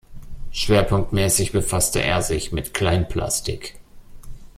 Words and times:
Schwerpunktmäßig 0.49 1.51
befasste 1.51 2.01
er 2.01 2.23
sich 2.23 2.51
mit 2.51 2.73
Kleinplastik. 2.73 3.77